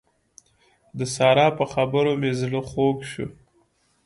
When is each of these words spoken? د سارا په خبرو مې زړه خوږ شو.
د 0.97 0.99
سارا 1.15 1.47
په 1.57 1.65
خبرو 1.73 2.11
مې 2.21 2.31
زړه 2.41 2.61
خوږ 2.69 2.97
شو. 3.11 3.27